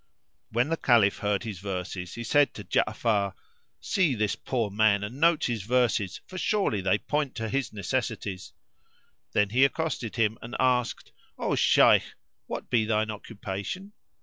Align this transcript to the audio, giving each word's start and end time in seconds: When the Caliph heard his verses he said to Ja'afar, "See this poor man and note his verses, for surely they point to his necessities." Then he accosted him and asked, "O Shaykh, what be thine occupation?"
When 0.49 0.69
the 0.69 0.77
Caliph 0.77 1.19
heard 1.19 1.43
his 1.43 1.59
verses 1.59 2.15
he 2.15 2.23
said 2.23 2.55
to 2.55 2.63
Ja'afar, 2.63 3.35
"See 3.79 4.15
this 4.15 4.35
poor 4.35 4.71
man 4.71 5.03
and 5.03 5.19
note 5.19 5.43
his 5.43 5.61
verses, 5.61 6.21
for 6.25 6.39
surely 6.39 6.81
they 6.81 6.97
point 6.97 7.35
to 7.35 7.49
his 7.49 7.71
necessities." 7.71 8.53
Then 9.33 9.51
he 9.51 9.63
accosted 9.63 10.15
him 10.15 10.39
and 10.41 10.55
asked, 10.59 11.11
"O 11.37 11.53
Shaykh, 11.53 12.15
what 12.47 12.67
be 12.67 12.83
thine 12.85 13.11
occupation?" 13.11 13.93